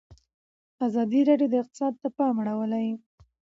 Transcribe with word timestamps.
ازادي 0.87 1.21
راډیو 1.29 1.49
د 1.51 1.55
اقتصاد 1.63 1.93
ته 2.01 2.07
پام 2.17 2.35
اړولی. 2.43 2.87